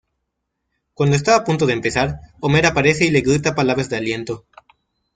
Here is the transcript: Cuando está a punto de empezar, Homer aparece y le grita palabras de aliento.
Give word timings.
Cuando 0.95 1.15
está 1.15 1.35
a 1.35 1.43
punto 1.43 1.67
de 1.67 1.73
empezar, 1.73 2.21
Homer 2.39 2.65
aparece 2.65 3.05
y 3.05 3.11
le 3.11 3.21
grita 3.21 3.53
palabras 3.53 3.87
de 3.89 3.97
aliento. 3.97 4.45